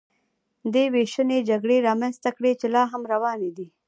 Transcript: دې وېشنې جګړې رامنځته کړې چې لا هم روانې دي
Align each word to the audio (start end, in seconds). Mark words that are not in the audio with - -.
دې 0.73 0.85
وېشنې 0.93 1.39
جګړې 1.49 1.77
رامنځته 1.87 2.29
کړې 2.37 2.51
چې 2.59 2.67
لا 2.75 2.83
هم 2.91 3.03
روانې 3.13 3.49
دي 3.57 3.67